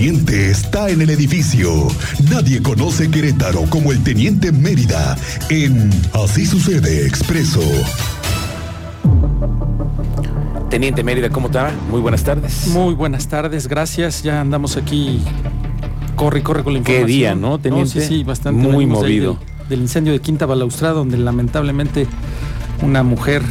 teniente 0.00 0.50
está 0.50 0.88
en 0.88 1.02
el 1.02 1.10
edificio. 1.10 1.70
Nadie 2.30 2.62
conoce 2.62 3.10
Querétaro 3.10 3.64
como 3.68 3.92
el 3.92 4.02
teniente 4.02 4.50
Mérida 4.50 5.14
en 5.50 5.90
Así 6.14 6.46
sucede 6.46 7.06
expreso. 7.06 7.60
Teniente 10.70 11.04
Mérida, 11.04 11.28
¿cómo 11.28 11.48
está? 11.48 11.74
Muy 11.90 12.00
buenas 12.00 12.24
tardes. 12.24 12.68
Muy 12.68 12.94
buenas 12.94 13.28
tardes, 13.28 13.68
gracias. 13.68 14.22
Ya 14.22 14.40
andamos 14.40 14.78
aquí. 14.78 15.22
Corre, 16.16 16.42
corre 16.42 16.64
con 16.64 16.72
la 16.72 16.78
información. 16.78 17.06
Qué 17.06 17.12
día, 17.12 17.34
¿no, 17.34 17.58
teniente? 17.58 18.00
sí, 18.00 18.08
sí, 18.08 18.24
bastante. 18.24 18.58
Muy 18.58 18.86
movido. 18.86 19.34
Del, 19.34 19.68
del 19.68 19.80
incendio 19.82 20.14
de 20.14 20.20
Quinta 20.20 20.46
Balaustrada, 20.46 20.94
donde 20.94 21.18
lamentablemente 21.18 22.06
una 22.80 23.02
mujer 23.02 23.42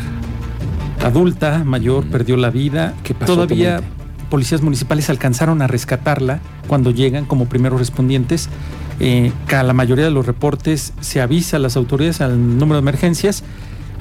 adulta, 1.03 1.63
mayor, 1.63 2.05
perdió 2.05 2.37
la 2.37 2.49
vida. 2.49 2.95
¿Qué 3.03 3.13
pasó, 3.13 3.35
Todavía 3.35 3.75
teniente? 3.75 3.98
Policías 4.29 4.61
municipales 4.61 5.09
alcanzaron 5.09 5.61
a 5.61 5.67
rescatarla 5.67 6.39
cuando 6.67 6.91
llegan 6.91 7.25
como 7.25 7.45
primeros 7.45 7.79
respondientes. 7.79 8.49
Eh, 9.01 9.31
que 9.47 9.55
a 9.55 9.63
la 9.63 9.71
mayoría 9.71 10.03
de 10.03 10.11
los 10.11 10.25
reportes 10.25 10.91
se 10.99 11.21
avisa 11.21 11.55
a 11.55 11.59
las 11.59 11.77
autoridades 11.77 12.19
al 12.19 12.57
número 12.57 12.75
de 12.75 12.79
emergencias 12.81 13.43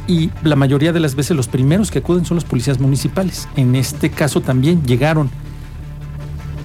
y 0.08 0.30
la 0.42 0.56
mayoría 0.56 0.92
de 0.92 0.98
las 0.98 1.14
veces 1.14 1.36
los 1.36 1.46
primeros 1.46 1.92
que 1.92 2.00
acuden 2.00 2.24
son 2.24 2.34
los 2.34 2.44
policías 2.44 2.80
municipales. 2.80 3.46
En 3.54 3.76
este 3.76 4.10
caso 4.10 4.40
también 4.40 4.82
llegaron, 4.82 5.30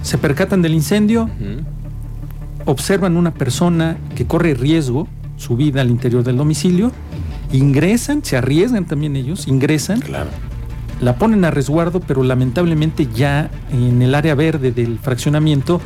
se 0.02 0.18
percatan 0.18 0.62
del 0.62 0.74
incendio, 0.74 1.30
observan 2.64 3.16
una 3.16 3.32
persona 3.32 3.98
que 4.16 4.26
corre 4.26 4.54
riesgo 4.54 5.06
su 5.36 5.56
vida 5.56 5.82
al 5.82 5.90
interior 5.90 6.24
del 6.24 6.36
domicilio, 6.36 6.90
ingresan, 7.52 8.24
se 8.24 8.36
arriesgan 8.36 8.86
también 8.86 9.14
ellos, 9.14 9.46
ingresan, 9.46 10.00
Claro. 10.00 10.30
La 11.04 11.16
ponen 11.16 11.44
a 11.44 11.50
resguardo, 11.50 12.00
pero 12.00 12.22
lamentablemente 12.22 13.06
ya 13.14 13.50
en 13.70 14.00
el 14.00 14.14
área 14.14 14.34
verde 14.34 14.72
del 14.72 14.98
fraccionamiento, 14.98 15.80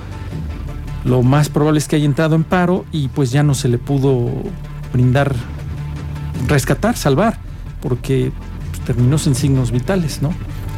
lo 1.05 1.25
más 1.25 1.49
probable 1.49 1.79
es 1.79 1.89
que 1.89 1.97
haya 1.97 2.05
entrado 2.05 2.37
en 2.37 2.45
paro 2.45 2.85
y 2.93 3.09
pues 3.09 3.33
ya 3.33 3.43
no 3.43 3.55
se 3.55 3.69
le 3.69 3.79
pudo 3.79 4.31
brindar, 4.93 5.35
rescatar, 6.47 6.97
salvar, 6.97 7.37
porque 7.81 8.31
pues, 8.71 8.85
terminó 8.85 9.19
sin 9.19 9.35
signos 9.35 9.73
vitales, 9.73 10.23
¿no? 10.23 10.31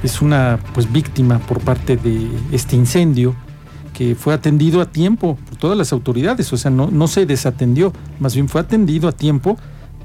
Es 0.02 0.22
una 0.22 0.58
pues 0.72 0.90
víctima 0.90 1.38
por 1.40 1.60
parte 1.60 1.98
de 1.98 2.26
este 2.50 2.76
incendio 2.76 3.34
que 3.92 4.14
fue 4.14 4.32
atendido 4.32 4.80
a 4.80 4.86
tiempo 4.86 5.36
por 5.36 5.58
todas 5.58 5.76
las 5.76 5.92
autoridades, 5.92 6.50
o 6.54 6.56
sea, 6.56 6.70
no, 6.70 6.90
no 6.90 7.08
se 7.08 7.26
desatendió, 7.26 7.92
más 8.18 8.34
bien 8.34 8.48
fue 8.48 8.62
atendido 8.62 9.06
a 9.06 9.12
tiempo, 9.12 9.58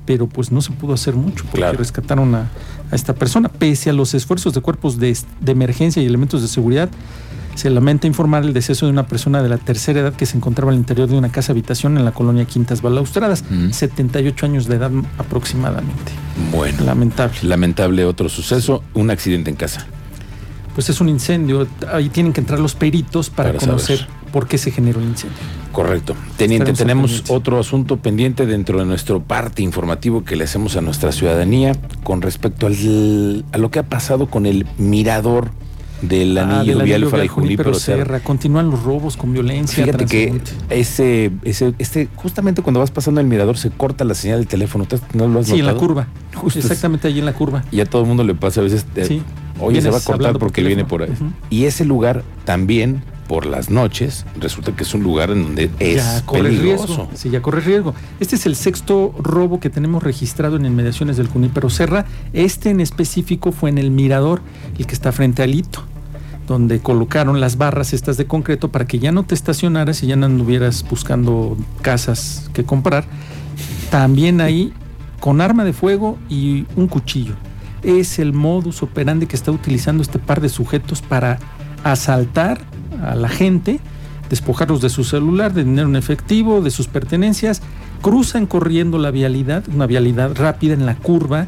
pero 0.06 0.28
pues 0.28 0.52
no 0.52 0.62
se 0.62 0.72
pudo 0.72 0.94
hacer 0.94 1.16
mucho 1.16 1.44
porque 1.46 1.58
Claro. 1.58 1.78
rescataron 1.78 2.34
a, 2.36 2.50
a 2.92 2.96
esta 2.96 3.14
persona, 3.16 3.50
pese 3.50 3.90
a 3.90 3.94
los 3.94 4.14
esfuerzos 4.14 4.54
de 4.54 4.62
cuerpos 4.62 5.00
de, 5.00 5.18
de 5.42 5.52
emergencia 5.52 6.02
y 6.02 6.06
elementos 6.06 6.42
de 6.42 6.48
seguridad. 6.48 6.90
Se 7.56 7.70
lamenta 7.70 8.06
informar 8.06 8.44
el 8.44 8.52
deceso 8.54 8.86
de 8.86 8.92
una 8.92 9.08
persona 9.08 9.42
de 9.42 9.48
la 9.48 9.58
tercera 9.58 10.02
edad 10.02 10.14
que 10.14 10.26
se 10.26 10.36
encontraba 10.36 10.74
al 10.74 10.78
interior 10.78 11.08
de 11.08 11.18
una 11.18 11.32
casa 11.32 11.54
habitación 11.54 11.98
en 11.98 12.04
la 12.04 12.12
colonia 12.12 12.44
Quintas 12.44 12.82
Balaustradas, 12.82 13.46
Mm. 13.50 13.72
78 13.72 14.46
años 14.46 14.66
de 14.68 14.76
edad 14.76 14.92
aproximadamente. 15.18 16.12
Bueno. 16.52 16.84
Lamentable. 16.84 17.38
Lamentable 17.44 18.04
otro 18.06 18.28
suceso, 18.30 18.84
un 18.94 19.10
accidente 19.10 19.50
en 19.50 19.56
casa. 19.56 19.86
Pues 20.74 20.90
es 20.90 21.00
un 21.00 21.08
incendio, 21.08 21.66
ahí 21.94 22.10
tienen 22.10 22.34
que 22.34 22.42
entrar 22.42 22.60
los 22.60 22.76
peritos 22.76 23.30
para, 23.30 23.54
Para 23.54 23.60
conocer 23.66 24.00
saber. 24.00 24.14
por 24.34 24.48
qué 24.50 24.58
se 24.58 24.72
generó 24.72 25.00
el 25.00 25.06
incendio. 25.08 25.38
Correcto. 25.76 26.16
Teniente, 26.38 26.72
Estaremos 26.72 27.12
tenemos 27.18 27.30
otro 27.32 27.60
asunto 27.60 27.98
pendiente 27.98 28.46
dentro 28.46 28.80
de 28.80 28.86
nuestro 28.86 29.22
parte 29.22 29.62
informativo 29.62 30.24
que 30.24 30.38
le 30.38 30.46
hacemos 30.46 30.78
a 30.78 30.82
nuestra 30.82 31.12
ciudadanía 31.12 31.74
con 32.04 32.22
respecto 32.22 32.66
al, 32.66 33.44
a 33.52 33.58
lo 33.58 33.70
que 33.72 33.80
ha 33.80 33.84
pasado 33.84 34.28
con 34.28 34.46
el 34.46 34.66
mirador 34.78 35.50
del 36.02 36.38
Ah, 36.38 36.60
anillo 36.60 36.80
vial 36.80 37.02
anillo 37.04 37.10
Fray 37.10 37.28
Junípero 37.28 37.74
Serra. 37.74 38.22
Continúan 38.22 38.70
los 38.70 38.84
robos 38.84 39.18
con 39.18 39.34
violencia. 39.34 39.84
Fíjate 39.84 40.06
que 40.06 40.40
ese, 40.70 41.32
ese, 41.44 41.74
este, 41.78 42.08
justamente 42.16 42.62
cuando 42.62 42.80
vas 42.80 42.92
pasando 42.92 43.20
el 43.20 43.28
mirador 43.28 43.58
se 43.58 43.70
corta 43.70 44.06
la 44.06 44.14
señal 44.14 44.40
del 44.40 44.48
teléfono. 44.48 44.86
¿Tú 44.86 44.98
¿No 45.14 45.28
lo 45.28 45.40
has 45.42 45.48
Sí, 45.48 45.60
en 45.60 45.66
la 45.66 45.76
curva. 45.76 46.08
Justo 46.36 46.60
Exactamente 46.60 47.10
ahí 47.10 47.20
en 47.20 47.26
la 47.26 47.34
curva. 47.34 47.66
Y 47.72 47.82
a 47.82 47.86
todo 47.86 48.02
el 48.04 48.08
mundo 48.08 48.24
le 48.24 48.34
pasa 48.34 48.62
a 48.62 48.64
veces, 48.64 48.86
eh, 48.96 49.06
Sí. 49.06 49.22
oye, 49.60 49.82
se 49.82 49.90
va 49.90 49.98
a 49.98 50.00
cortar 50.00 50.16
hablando 50.16 50.40
por 50.40 50.48
porque 50.50 50.64
viene 50.64 50.86
por 50.86 51.04
ahí. 51.04 51.10
Y 51.50 51.66
ese 51.66 51.84
lugar 51.86 52.24
también, 52.46 53.02
por 53.28 53.46
las 53.46 53.70
noches, 53.70 54.26
resulta 54.40 54.76
que 54.76 54.84
es 54.84 54.94
un 54.94 55.04
lugar 55.04 55.32
en 55.32 55.44
donde 55.44 55.70
es 55.80 55.98
ya 55.98 56.26
corre 56.26 56.44
peligroso. 56.44 56.86
riesgo. 56.86 57.10
Sí, 57.16 57.30
ya 57.30 57.42
corre 57.42 57.62
riesgo. 57.62 57.94
Este 58.20 58.36
es 58.36 58.46
el 58.46 58.56
sexto 58.56 59.14
robo 59.18 59.60
que 59.60 59.70
tenemos 59.70 60.04
registrado 60.04 60.56
en 60.58 60.66
inmediaciones 60.66 61.18
del 61.18 61.28
Junípero 61.28 61.70
Serra. 61.70 62.06
Este 62.34 62.70
en 62.70 62.82
específico 62.82 63.52
fue 63.52 63.70
en 63.70 63.78
el 63.78 63.92
Mirador, 63.92 64.42
el 64.78 64.86
que 64.86 64.94
está 64.94 65.12
frente 65.12 65.44
al 65.44 65.56
hito, 65.56 65.84
donde 66.48 66.80
colocaron 66.80 67.40
las 67.40 67.58
barras 67.58 67.94
estas 67.94 68.18
de 68.18 68.26
concreto 68.26 68.70
para 68.70 68.86
que 68.86 69.00
ya 69.00 69.12
no 69.12 69.24
te 69.24 69.36
estacionaras 69.36 70.04
y 70.04 70.08
ya 70.08 70.16
no 70.16 70.26
anduvieras 70.26 70.86
buscando 70.88 71.58
casas 71.82 72.50
que 72.54 72.64
comprar. 72.64 73.06
También 73.90 74.42
ahí 74.42 74.74
con 75.20 75.42
arma 75.42 75.64
de 75.64 75.74
fuego 75.74 76.18
y 76.30 76.66
un 76.76 76.88
cuchillo. 76.88 77.34
Es 77.82 78.20
el 78.20 78.34
modus 78.34 78.84
operandi 78.84 79.26
que 79.26 79.36
está 79.36 79.52
utilizando 79.52 80.04
este 80.04 80.20
par 80.20 80.42
de 80.42 80.50
sujetos 80.50 81.02
para 81.02 81.40
asaltar 81.84 82.60
a 83.12 83.16
la 83.16 83.30
gente, 83.30 83.80
despojarlos 84.30 84.82
de 84.82 84.90
su 84.90 85.04
celular, 85.04 85.54
de 85.54 85.64
dinero 85.64 85.88
en 85.88 85.96
efectivo, 85.96 86.62
de 86.62 86.72
sus 86.72 86.88
pertenencias, 86.88 87.62
cruzan 88.02 88.46
corriendo 88.46 88.98
la 88.98 89.12
vialidad, 89.12 89.64
una 89.74 89.86
vialidad 89.88 90.36
rápida 90.36 90.74
en 90.74 90.86
la 90.86 90.96
curva, 90.96 91.48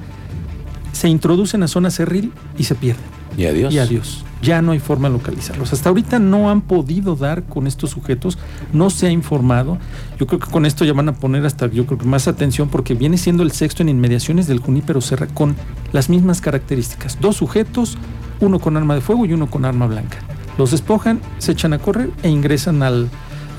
se 0.91 1.09
introducen 1.09 1.63
a 1.63 1.67
zona 1.67 1.91
cerril 1.91 2.31
y 2.57 2.63
se 2.63 2.75
pierden. 2.75 3.05
Y 3.37 3.45
adiós. 3.45 3.73
Y 3.73 3.79
adiós. 3.79 4.23
Ya 4.41 4.61
no 4.61 4.71
hay 4.71 4.79
forma 4.79 5.09
de 5.09 5.15
localizarlos. 5.15 5.73
Hasta 5.73 5.89
ahorita 5.89 6.19
no 6.19 6.49
han 6.49 6.61
podido 6.61 7.15
dar 7.15 7.43
con 7.43 7.67
estos 7.67 7.91
sujetos, 7.91 8.37
no 8.71 8.89
se 8.89 9.07
ha 9.07 9.11
informado. 9.11 9.77
Yo 10.19 10.27
creo 10.27 10.39
que 10.39 10.49
con 10.49 10.65
esto 10.65 10.85
ya 10.85 10.93
van 10.93 11.09
a 11.09 11.15
poner 11.15 11.45
hasta, 11.45 11.67
yo 11.67 11.85
creo 11.85 11.97
que 11.97 12.05
más 12.05 12.27
atención 12.27 12.69
porque 12.69 12.93
viene 12.93 13.17
siendo 13.17 13.43
el 13.43 13.51
sexto 13.51 13.81
en 13.83 13.89
inmediaciones 13.89 14.47
del 14.47 14.59
Junípero 14.59 15.01
Serra 15.01 15.27
con 15.27 15.55
las 15.91 16.09
mismas 16.09 16.41
características. 16.41 17.19
Dos 17.19 17.37
sujetos, 17.37 17.97
uno 18.39 18.59
con 18.59 18.77
arma 18.77 18.95
de 18.95 19.01
fuego 19.01 19.25
y 19.25 19.33
uno 19.33 19.49
con 19.49 19.65
arma 19.65 19.87
blanca. 19.87 20.17
Los 20.57 20.71
despojan, 20.71 21.19
se 21.37 21.51
echan 21.51 21.73
a 21.73 21.79
correr 21.79 22.09
e 22.23 22.29
ingresan 22.29 22.81
al, 22.83 23.09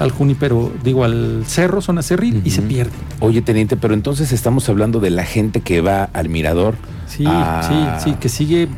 al 0.00 0.10
Junípero, 0.10 0.72
digo, 0.82 1.04
al 1.04 1.44
cerro, 1.46 1.80
zona 1.80 2.02
cerril 2.02 2.42
y 2.44 2.50
se 2.50 2.62
pierden. 2.62 2.94
Oye, 3.20 3.42
teniente, 3.42 3.76
pero 3.76 3.94
entonces 3.94 4.32
estamos 4.32 4.68
hablando 4.68 5.00
de 5.00 5.10
la 5.10 5.24
gente 5.24 5.60
que 5.60 5.80
va 5.80 6.04
al 6.12 6.28
mirador 6.28 6.74
Sí, 7.06 7.24
a- 7.26 7.98
sí, 8.00 8.10
sí, 8.10 8.16
que 8.20 8.28
sigue 8.28 8.68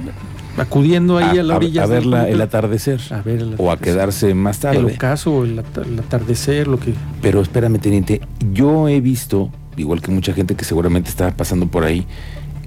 acudiendo 0.57 1.17
ahí 1.19 1.39
a, 1.39 1.43
la 1.43 1.57
orilla. 1.57 1.85
a 1.85 1.87
ver 1.87 2.03
del 2.03 2.11
la- 2.11 2.29
el 2.29 2.41
atardecer. 2.41 3.01
A 3.11 3.23
ver 3.23 3.41
el 3.41 3.55
o 3.57 3.71
a 3.71 3.75
atardecer. 3.75 3.79
quedarse 3.95 4.35
más 4.35 4.57
el 4.57 4.63
tarde. 4.63 4.95
ocaso, 4.95 5.45
el, 5.45 5.59
at- 5.59 5.79
el 5.79 5.99
atardecer, 5.99 6.69
lo 6.69 6.79
que... 6.79 6.93
Pero 7.23 7.41
espérame, 7.41 7.79
teniente, 7.79 8.21
yo 8.53 8.89
he 8.89 9.01
visto, 9.01 9.51
igual 9.77 10.03
que 10.03 10.11
mucha 10.11 10.33
gente 10.33 10.55
que 10.57 10.65
seguramente 10.65 11.09
está 11.09 11.31
pasando 11.33 11.67
por 11.67 11.85
ahí, 11.85 12.07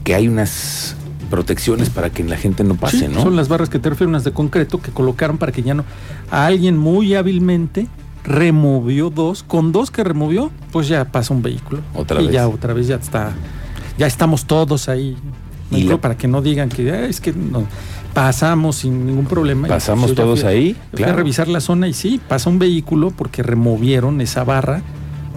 que 0.03 0.15
hay 0.15 0.27
unas 0.27 0.95
protecciones 1.33 1.89
para 1.89 2.11
que 2.11 2.23
la 2.23 2.37
gente 2.37 2.63
no 2.63 2.75
pase, 2.75 2.99
Sí, 2.99 3.07
¿no? 3.07 3.23
Son 3.23 3.35
las 3.35 3.47
barras 3.47 3.67
que 3.67 3.79
te 3.79 3.89
refiero, 3.89 4.07
unas 4.09 4.23
de 4.23 4.31
concreto 4.33 4.79
que 4.79 4.91
colocaron 4.91 5.39
para 5.39 5.51
que 5.51 5.63
ya 5.63 5.73
no... 5.73 5.83
A 6.29 6.45
alguien 6.45 6.77
muy 6.77 7.15
hábilmente 7.15 7.87
removió 8.23 9.09
dos, 9.09 9.41
con 9.41 9.71
dos 9.71 9.89
que 9.89 10.03
removió, 10.03 10.51
pues 10.71 10.87
ya 10.87 11.05
pasa 11.05 11.33
un 11.33 11.41
vehículo. 11.41 11.81
Otra 11.95 12.21
y 12.21 12.25
vez. 12.27 12.33
ya 12.35 12.47
otra 12.47 12.73
vez 12.73 12.85
ya 12.87 12.97
está, 12.97 13.31
ya 13.97 14.05
estamos 14.05 14.45
todos 14.45 14.89
ahí. 14.89 15.17
Y 15.71 15.85
la- 15.85 15.97
para 15.97 16.15
que 16.15 16.27
no 16.27 16.43
digan 16.43 16.69
que 16.69 16.91
"Ah, 16.91 17.05
es 17.07 17.19
que 17.19 17.33
no, 17.33 17.63
pasamos 18.13 18.75
sin 18.75 19.07
ningún 19.07 19.25
problema. 19.25 19.65
Y, 19.67 19.71
Pasamos 19.71 20.13
todos 20.13 20.41
fui 20.41 20.49
ahí, 20.49 20.73
Fui 20.91 20.97
claro. 20.97 21.13
a 21.13 21.15
revisar 21.15 21.47
la 21.47 21.61
zona 21.61 21.87
y 21.87 21.93
sí, 21.93 22.21
pasa 22.27 22.47
un 22.47 22.59
vehículo 22.59 23.09
porque 23.09 23.41
removieron 23.41 24.21
esa 24.21 24.43
barra 24.43 24.83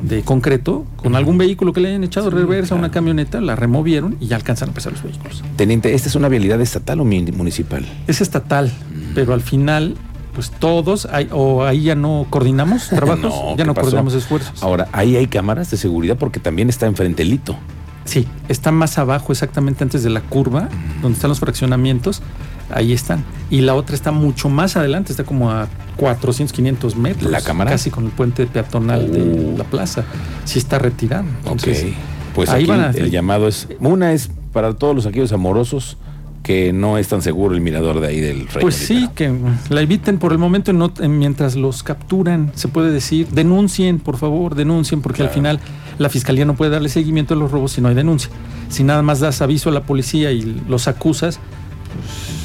de 0.02 0.22
concreto 0.22 0.84
con 0.96 1.16
algún 1.16 1.38
vehículo 1.38 1.72
que 1.72 1.80
le 1.80 1.88
hayan 1.88 2.04
echado 2.04 2.30
Sí, 2.30 2.36
reversa, 2.36 2.68
claro. 2.68 2.80
una 2.80 2.90
camioneta, 2.90 3.40
la 3.40 3.56
removieron 3.56 4.16
y 4.20 4.26
ya 4.26 4.36
alcanzan 4.36 4.70
a 4.70 4.72
pasar 4.72 4.92
los 4.92 5.02
vehículos. 5.02 5.42
Teniente, 5.56 5.94
¿esta 5.94 6.08
es 6.08 6.14
una 6.14 6.28
vialidad 6.28 6.60
estatal 6.60 7.00
o 7.00 7.04
municipal? 7.04 7.84
Es 8.06 8.20
estatal, 8.20 8.66
Mm. 8.68 9.14
pero 9.14 9.32
al 9.34 9.40
final, 9.40 9.96
pues 10.34 10.50
todos, 10.50 11.06
hay- 11.10 11.28
o 11.32 11.64
ahí 11.64 11.82
ya 11.84 11.94
no 11.94 12.26
coordinamos 12.30 12.88
trabajos, 12.90 13.22
No, 13.34 13.50
ya 13.50 13.56
¿qué 13.56 13.64
no 13.64 13.74
pasó? 13.74 13.82
coordinamos 13.86 14.14
esfuerzos. 14.14 14.62
Ahora, 14.62 14.88
ahí 14.92 15.16
hay 15.16 15.26
cámaras 15.28 15.70
de 15.70 15.76
seguridad 15.76 16.16
porque 16.18 16.40
también 16.40 16.68
está 16.68 16.86
enfrente 16.86 17.22
el 17.22 17.32
hito. 17.32 17.56
Sí, 18.04 18.26
está 18.48 18.70
más 18.70 18.98
abajo, 18.98 19.32
exactamente 19.32 19.82
antes 19.82 20.04
de 20.04 20.10
la 20.10 20.20
curva, 20.20 20.68
Mm. 20.98 21.02
donde 21.02 21.16
están 21.16 21.28
los 21.30 21.40
fraccionamientos, 21.40 22.22
ahí 22.70 22.92
están. 22.92 23.24
Y 23.50 23.60
la 23.60 23.74
otra 23.74 23.94
está 23.94 24.10
mucho 24.12 24.48
más 24.48 24.76
adelante, 24.76 25.12
está 25.12 25.24
como 25.24 25.50
a 25.50 25.68
400, 25.96 26.52
500 26.54 26.96
metros. 26.96 27.30
¿La 27.30 27.40
cámara? 27.40 27.70
Casi 27.70 27.90
con 27.90 28.04
el 28.06 28.10
puente 28.10 28.46
peatonal 28.46 29.08
Uh. 29.08 29.12
de 29.12 29.58
la 29.58 29.64
plaza. 29.64 30.04
Sí 30.44 30.58
está 30.58 30.78
retirado. 30.78 31.24
Entonces, 31.44 31.84
ok. 31.84 31.88
Pues 32.34 32.48
ahí 32.50 32.62
aquí 32.64 32.70
van 32.70 32.80
a- 32.80 32.90
el 32.90 33.10
llamado 33.10 33.48
es, 33.48 33.68
una 33.80 34.12
es 34.12 34.30
para 34.52 34.74
todos 34.74 34.94
los 34.94 35.06
aquellos 35.06 35.32
amorosos 35.32 35.96
que 36.42 36.72
no 36.72 36.96
es 36.96 37.08
tan 37.08 37.22
seguro 37.22 37.54
el 37.56 37.60
mirador 37.60 37.98
de 38.00 38.06
ahí 38.06 38.20
del 38.20 38.46
Rey. 38.46 38.60
Pues 38.60 38.76
sí, 38.76 39.08
que 39.16 39.32
la 39.68 39.80
eviten 39.80 40.18
por 40.18 40.30
el 40.32 40.38
momento 40.38 40.72
no- 40.72 40.92
mientras 41.08 41.56
los 41.56 41.82
capturan, 41.82 42.52
se 42.54 42.68
puede 42.68 42.92
decir, 42.92 43.26
denuncien, 43.28 43.98
por 43.98 44.16
favor, 44.16 44.54
denuncien, 44.54 45.00
porque 45.02 45.22
al 45.22 45.30
final 45.30 45.58
la 45.98 46.08
fiscalía 46.08 46.44
no 46.44 46.54
puede 46.54 46.70
darle 46.70 46.88
seguimiento 46.88 47.34
a 47.34 47.36
los 47.36 47.50
robos 47.50 47.72
si 47.72 47.80
no 47.80 47.88
hay 47.88 47.94
denuncia. 47.96 48.30
Si 48.68 48.84
nada 48.84 49.02
más 49.02 49.18
das 49.18 49.42
aviso 49.42 49.70
a 49.70 49.72
la 49.72 49.82
policía 49.82 50.30
y 50.30 50.42
los 50.68 50.86
acusas, 50.86 51.40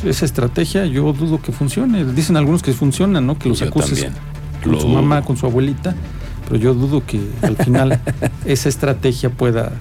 pues 0.02 0.16
esa 0.18 0.26
estrategia 0.26 0.86
yo 0.86 1.14
dudo 1.14 1.42
que 1.42 1.52
funcione. 1.52 2.06
Dicen 2.06 2.38
algunos 2.38 2.62
que 2.62 2.74
funciona, 2.74 3.22
¿no? 3.22 3.38
Que 3.38 3.50
los 3.50 3.60
Yo 3.60 3.68
acuses 3.68 4.02
también. 4.02 4.14
con 4.64 4.72
Lo 4.74 4.80
su 4.82 4.88
mamá, 4.88 5.24
con 5.24 5.38
su 5.38 5.46
abuelita, 5.46 5.96
pero 6.48 6.60
yo 6.60 6.74
dudo 6.74 7.06
que 7.06 7.20
al 7.42 7.56
final 7.58 8.00
esa 8.46 8.70
estrategia 8.70 9.30
pueda, 9.30 9.72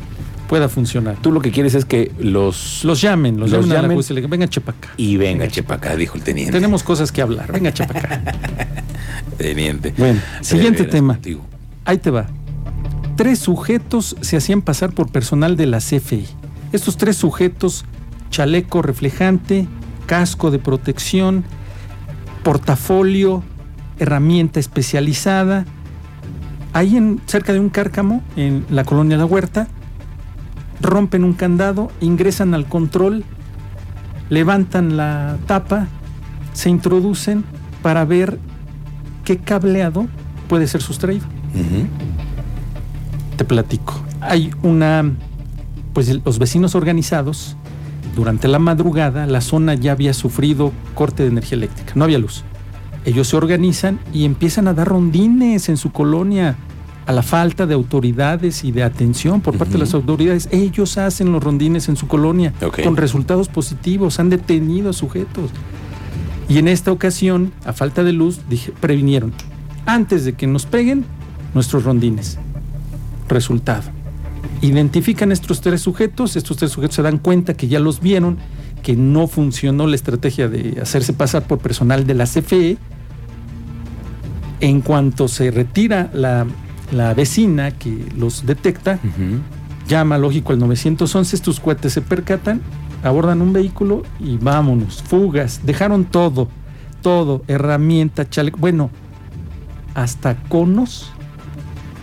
pueda 0.49 0.69
funcionar. 0.69 1.17
Tú 1.21 1.33
lo 1.33 1.41
que 1.41 1.51
quieres 1.51 1.75
es 1.75 1.85
que 1.85 2.13
los... 2.19 2.85
Los 2.85 3.01
llamen, 3.01 3.39
los, 3.39 3.51
Los 3.51 3.67
llamen, 3.67 3.91
a 3.93 3.95
la 3.95 3.95
y 3.95 4.13
le 4.15 4.27
venga, 4.27 4.49
chepaca. 4.49 4.91
Y 4.97 5.17
venga, 5.17 5.49
Chepaca, 5.49 5.97
dijo 5.97 6.17
el 6.17 6.23
teniente. 6.23 6.53
Tenemos 6.53 6.83
cosas 6.83 7.13
que 7.13 7.23
hablar, 7.23 7.53
venga, 7.53 7.73
chepaca. 7.73 8.23
Teniente. 9.39 9.95
Bueno, 9.97 10.21
siguiente 10.43 10.85
tema. 10.85 11.15
contigo. 11.15 11.45
Ahí 11.85 11.99
te 11.99 12.11
va. 12.11 12.27
Tres 13.17 13.39
sujetos 13.39 14.17
se 14.21 14.37
hacían 14.37 14.63
pasar 14.63 14.93
por 14.93 15.11
personal 15.11 15.57
de 15.57 15.67
la 15.67 15.79
CFI. 15.79 16.27
Estos 16.73 16.97
tres 16.97 17.17
sujetos, 17.17 17.85
chaleco 18.31 18.83
reflejante, 18.83 19.67
casco 20.07 20.51
de 20.51 20.59
protección, 20.59 21.45
portafolio, 22.43 23.43
herramienta 23.99 24.61
especializada. 24.61 25.67
Ahí 26.73 26.97
en, 26.97 27.21
cerca 27.27 27.53
de 27.53 27.61
un 27.61 27.69
cárcamo, 27.69 28.23
en 28.37 28.65
la 28.71 28.85
colonia 28.85 29.17
La 29.17 29.27
Huerta, 29.27 29.69
rompen 30.81 31.25
un 31.25 31.35
candado, 31.35 31.91
ingresan 32.01 32.55
al 32.55 32.67
control, 32.67 33.25
levantan 34.31 34.97
la 34.97 35.37
tapa, 35.47 35.89
se 36.53 36.71
introducen 36.71 37.45
para 37.83 38.05
ver 38.05 38.39
qué 39.25 39.39
cableado 39.39 40.07
puede 40.49 40.67
ser 40.67 40.83
sustraído. 40.83 41.27
Te 43.37 43.45
platico. 43.45 43.95
Hay 44.21 44.53
una, 44.63 45.13
pues 45.93 46.09
los 46.25 46.39
vecinos 46.39 46.75
organizados, 46.75 47.57
durante 48.15 48.49
la 48.49 48.59
madrugada 48.59 49.27
la 49.27 49.41
zona 49.41 49.75
ya 49.75 49.93
había 49.93 50.15
sufrido 50.15 50.73
corte 50.95 51.23
de 51.23 51.31
energía 51.31 51.57
eléctrica, 51.57 51.93
no 51.95 52.05
había 52.05 52.19
luz. 52.19 52.45
Ellos 53.05 53.29
se 53.29 53.37
organizan 53.37 53.99
y 54.13 54.25
empiezan 54.25 54.69
a 54.69 54.75
dar 54.75 54.89
rondines 54.89 55.69
en 55.69 55.77
su 55.77 55.91
colonia 55.91 56.57
a 57.07 57.13
la 57.13 57.23
falta 57.23 57.67
de 57.67 57.75
autoridades 57.75 58.63
y 58.63 58.73
de 58.73 58.83
atención 58.83 59.41
por 59.41 59.57
parte 59.57 59.75
de 59.75 59.81
las 59.81 59.95
autoridades. 59.95 60.49
Ellos 60.53 60.99
hacen 60.99 61.33
los 61.33 61.43
rondines 61.43 61.89
en 61.89 61.97
su 61.97 62.07
colonia 62.07 62.53
con 62.85 62.97
resultados 62.97 63.49
positivos, 63.49 64.21
han 64.21 64.31
detenido 64.31 64.91
a 64.91 64.93
sujetos. 64.93 65.51
Y 66.49 66.59
en 66.59 66.69
esta 66.69 66.93
ocasión, 66.93 67.53
a 67.65 67.73
falta 67.73 68.05
de 68.05 68.13
luz, 68.13 68.41
dije, 68.49 68.73
previnieron. 68.81 69.33
Antes 69.87 70.25
de 70.25 70.35
que 70.35 70.47
nos 70.47 70.67
peguen, 70.67 71.05
nuestros 71.55 71.85
rondines. 71.85 72.39
Resultado. 73.29 74.00
Identifican 74.63 75.33
estos 75.33 75.63
tres 75.63 75.81
sujetos, 75.81 76.37
estos 76.37 76.57
tres 76.59 76.71
sujetos 76.71 76.97
se 76.97 77.03
dan 77.03 77.19
cuenta 77.19 77.55
que 77.55 77.67
ya 77.69 77.81
los 77.81 78.01
vieron, 78.01 78.37
que 78.83 78.95
no 78.95 79.27
funcionó 79.27 79.87
la 79.87 79.97
estrategia 79.97 80.49
de 80.49 80.81
hacerse 80.81 81.15
pasar 81.15 81.47
por 81.47 81.59
personal 81.59 82.07
de 82.07 82.15
la 82.15 82.25
CFE. 82.25 82.77
En 84.61 84.83
cuanto 84.83 85.29
se 85.29 85.51
retira 85.51 86.11
la, 86.13 86.47
la 86.93 87.15
vecina 87.15 87.71
que 87.71 88.05
los 88.19 88.45
detecta, 88.45 88.99
llama 89.89 90.19
lógico 90.19 90.53
al 90.53 90.59
911, 90.59 91.37
estos 91.37 91.59
cohetes 91.59 91.95
se 91.95 92.03
percatan, 92.03 92.61
abordan 93.03 93.41
un 93.41 93.55
vehículo 93.55 94.03
y 94.19 94.37
vámonos, 94.37 95.03
fugas, 95.03 95.61
dejaron 95.65 96.05
todo, 96.05 96.49
todo, 97.01 97.43
herramienta, 97.49 98.29
chaleco, 98.29 98.59
bueno, 98.59 98.91
hasta 99.95 100.37
conos 100.43 101.13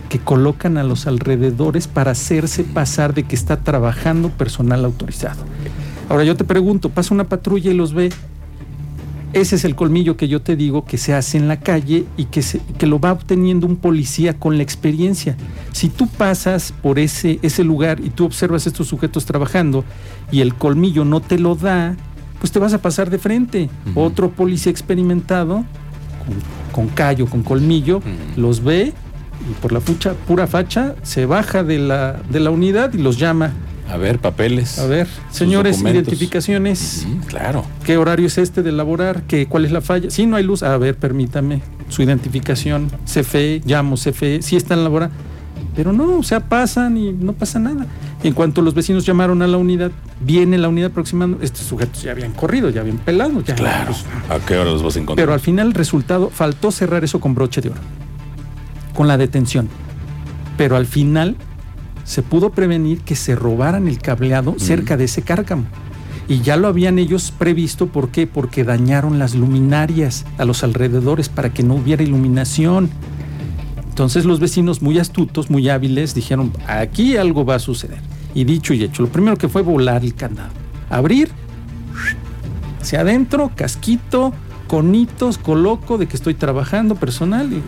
que 0.09 0.19
colocan 0.19 0.77
a 0.77 0.83
los 0.83 1.07
alrededores 1.07 1.87
para 1.87 2.11
hacerse 2.11 2.63
pasar 2.63 3.13
de 3.13 3.23
que 3.23 3.35
está 3.35 3.57
trabajando 3.57 4.29
personal 4.29 4.85
autorizado. 4.85 5.43
Ahora 6.09 6.23
yo 6.23 6.35
te 6.37 6.43
pregunto, 6.45 6.89
pasa 6.89 7.13
una 7.13 7.25
patrulla 7.25 7.71
y 7.71 7.73
los 7.73 7.93
ve, 7.93 8.09
ese 9.33 9.57
es 9.57 9.65
el 9.65 9.75
colmillo 9.75 10.15
que 10.15 10.29
yo 10.29 10.41
te 10.41 10.55
digo 10.55 10.85
que 10.85 10.97
se 10.97 11.13
hace 11.13 11.37
en 11.37 11.47
la 11.49 11.59
calle 11.59 12.05
y 12.15 12.25
que, 12.25 12.41
se- 12.41 12.61
que 12.77 12.87
lo 12.87 12.99
va 12.99 13.11
obteniendo 13.11 13.67
un 13.67 13.75
policía 13.75 14.39
con 14.39 14.55
la 14.57 14.63
experiencia. 14.63 15.35
Si 15.73 15.89
tú 15.89 16.07
pasas 16.07 16.71
por 16.81 16.97
ese, 16.97 17.39
ese 17.41 17.63
lugar 17.65 17.99
y 17.99 18.09
tú 18.09 18.23
observas 18.25 18.65
a 18.65 18.69
estos 18.69 18.87
sujetos 18.87 19.25
trabajando 19.25 19.83
y 20.31 20.39
el 20.39 20.55
colmillo 20.55 21.03
no 21.03 21.19
te 21.19 21.37
lo 21.37 21.55
da, 21.55 21.95
pues 22.39 22.51
te 22.51 22.59
vas 22.59 22.73
a 22.73 22.81
pasar 22.81 23.09
de 23.09 23.17
frente. 23.19 23.69
Otro 23.95 24.31
policía 24.31 24.71
experimentado, 24.71 25.65
con, 26.71 26.85
con 26.87 26.95
callo, 26.95 27.25
con 27.27 27.43
colmillo, 27.43 28.01
los 28.37 28.63
ve 28.63 28.93
y 29.49 29.53
por 29.61 29.71
la 29.71 29.79
fucha, 29.81 30.13
pura 30.27 30.47
facha 30.47 30.95
se 31.03 31.25
baja 31.25 31.63
de 31.63 31.79
la, 31.79 32.21
de 32.29 32.39
la 32.39 32.49
unidad 32.51 32.93
y 32.93 32.97
los 32.97 33.17
llama. 33.17 33.51
A 33.89 33.95
ver, 33.95 34.19
papeles. 34.19 34.79
A 34.79 34.85
ver, 34.85 35.07
señores, 35.31 35.77
documentos. 35.77 36.03
identificaciones. 36.11 37.05
Ujú, 37.09 37.25
Claro. 37.27 37.65
¿Qué 37.85 37.95
horario 37.97 38.27
es 38.27 38.37
este 38.37 38.61
de 38.61 38.71
laborar? 38.73 39.23
¿Qué, 39.23 39.47
¿Cuál 39.47 39.63
es 39.65 39.71
la 39.71 39.79
falla? 39.81 40.09
Si 40.09 40.25
no 40.25 40.35
hay 40.35 40.43
luz, 40.43 40.61
a 40.63 40.77
ver, 40.77 40.95
permítame. 40.97 41.61
Su 41.87 42.01
identificación, 42.01 42.91
CFE, 43.05 43.61
llamo 43.65 43.95
CFE, 43.95 44.41
si 44.41 44.57
está 44.57 44.73
en 44.73 44.83
labora. 44.83 45.09
Pero 45.75 45.93
no, 45.93 46.17
o 46.17 46.23
sea, 46.23 46.41
pasan 46.49 46.97
y 46.97 47.13
no 47.13 47.33
pasa 47.33 47.59
nada. 47.59 47.85
En 48.23 48.33
cuanto 48.33 48.61
los 48.61 48.73
vecinos 48.73 49.05
llamaron 49.05 49.41
a 49.41 49.47
la 49.47 49.57
unidad, 49.57 49.91
viene 50.19 50.57
la 50.57 50.67
unidad 50.69 50.89
aproximando, 50.91 51.37
estos 51.41 51.65
sujetos 51.65 52.01
ya 52.01 52.11
habían 52.11 52.33
corrido, 52.33 52.69
ya 52.69 52.81
habían 52.81 52.97
pelado. 52.97 53.41
Ya, 53.41 53.55
Claro. 53.55 53.91
pues, 53.93 54.03
¿A 54.29 54.43
qué 54.45 54.57
hora 54.57 54.71
los 54.71 54.83
vas 54.83 54.95
a 54.97 54.99
encontrar? 54.99 55.23
pero 55.23 55.33
al 55.33 55.39
final 55.39 55.67
el 55.67 55.73
resultado, 55.75 56.29
faltó 56.31 56.71
cerrar 56.71 57.03
eso 57.03 57.19
con 57.19 57.35
broche 57.35 57.61
de 57.61 57.69
oro, 57.69 57.79
con 58.97 59.07
la 59.07 59.17
detención. 59.17 59.69
Pero 60.57 60.75
al 60.75 60.87
final 60.87 61.35
se 62.03 62.23
pudo 62.23 62.49
prevenir 62.49 63.01
que 63.01 63.15
se 63.15 63.35
robaran 63.35 63.87
el 63.87 63.99
cableado 63.99 64.55
cerca 64.57 64.97
de 64.97 65.03
ese 65.03 65.21
cárcamo. 65.21 65.65
Y 66.27 66.41
ya 66.41 66.57
lo 66.57 66.67
habían 66.67 66.97
ellos 66.97 67.31
previsto, 67.31 67.87
¿por 67.87 68.09
qué? 68.09 68.25
Porque 68.25 68.63
dañaron 68.63 69.19
las 69.19 69.35
luminarias 69.35 70.25
a 70.39 70.45
los 70.45 70.63
alrededores 70.63 71.29
para 71.29 71.53
que 71.53 71.61
no 71.61 71.75
hubiera 71.75 72.01
iluminación. 72.01 72.89
Entonces 73.87 74.25
los 74.25 74.39
vecinos 74.39 74.81
muy 74.81 74.97
astutos, 74.97 75.51
muy 75.51 75.69
hábiles, 75.69 76.15
dijeron, 76.15 76.51
aquí 76.67 77.17
algo 77.17 77.45
va 77.45 77.55
a 77.55 77.59
suceder. 77.59 77.99
Y 78.33 78.45
dicho 78.45 78.73
y 78.73 78.83
hecho, 78.83 79.03
lo 79.03 79.09
primero 79.09 79.37
que 79.37 79.47
fue 79.47 79.61
volar 79.61 80.03
el 80.03 80.15
candado. 80.15 80.49
Abrir, 80.89 81.29
hacia 82.81 83.01
adentro, 83.01 83.51
casquito, 83.55 84.33
conitos, 84.67 85.37
coloco 85.37 85.99
de 85.99 86.07
que 86.07 86.17
estoy 86.17 86.33
trabajando 86.33 86.95
personal. 86.95 87.53
Y 87.53 87.61